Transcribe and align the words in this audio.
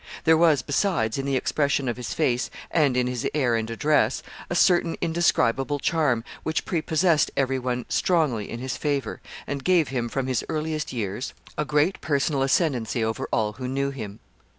There 0.23 0.35
was, 0.35 0.63
besides, 0.63 1.19
in 1.19 1.27
the 1.27 1.35
expression 1.35 1.87
of 1.87 1.95
his 1.95 2.11
face, 2.11 2.49
and 2.71 2.97
in 2.97 3.05
his 3.05 3.29
air 3.35 3.53
and 3.55 3.69
address, 3.69 4.23
a 4.49 4.55
certain 4.55 4.97
indescribable 4.99 5.77
charm, 5.77 6.23
which 6.41 6.65
prepossessed 6.65 7.29
every 7.37 7.59
one 7.59 7.85
strongly 7.87 8.49
in 8.49 8.57
his 8.57 8.75
favor, 8.77 9.21
and 9.45 9.63
gave 9.63 9.89
him, 9.89 10.09
from 10.09 10.25
his 10.25 10.43
earliest 10.49 10.91
years, 10.91 11.35
a 11.55 11.65
great 11.65 12.01
personal 12.01 12.41
ascendency 12.41 13.03
over 13.03 13.29
all 13.31 13.53
who 13.53 13.67
knew 13.67 13.91
him. 13.91 13.91
[Sidenote: 13.91 13.91
Plans 13.91 13.97
to 13.97 14.15
assassinate 14.15 14.17
him. 14.17 14.19